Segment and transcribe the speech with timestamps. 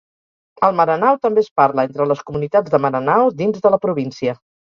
[0.67, 4.35] El maranao també es parla entre les comunitats de Maranao dins de la província.